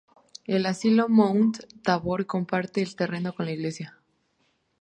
El 0.45 0.65
asilo 0.65 1.09
Mount 1.09 1.59
Tabor 1.83 2.25
comparte 2.25 2.81
el 2.81 2.95
terreno 2.95 3.35
con 3.35 3.45
la 3.45 3.51
iglesia. 3.51 3.99